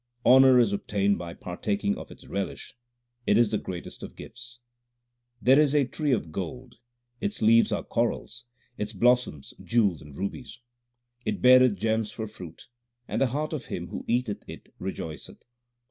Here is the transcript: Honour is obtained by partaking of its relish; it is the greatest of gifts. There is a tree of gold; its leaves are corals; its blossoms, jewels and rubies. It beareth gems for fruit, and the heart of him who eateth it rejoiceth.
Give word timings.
Honour 0.25 0.57
is 0.59 0.73
obtained 0.73 1.19
by 1.19 1.35
partaking 1.35 1.95
of 1.95 2.09
its 2.09 2.25
relish; 2.25 2.73
it 3.27 3.37
is 3.37 3.51
the 3.51 3.59
greatest 3.59 4.01
of 4.01 4.15
gifts. 4.15 4.59
There 5.39 5.59
is 5.61 5.75
a 5.75 5.85
tree 5.85 6.11
of 6.11 6.31
gold; 6.31 6.79
its 7.19 7.43
leaves 7.43 7.71
are 7.71 7.83
corals; 7.83 8.45
its 8.79 8.93
blossoms, 8.93 9.53
jewels 9.63 10.01
and 10.01 10.15
rubies. 10.17 10.59
It 11.23 11.39
beareth 11.39 11.75
gems 11.75 12.11
for 12.11 12.25
fruit, 12.25 12.65
and 13.07 13.21
the 13.21 13.27
heart 13.27 13.53
of 13.53 13.65
him 13.67 13.89
who 13.89 14.03
eateth 14.07 14.43
it 14.49 14.73
rejoiceth. 14.79 15.43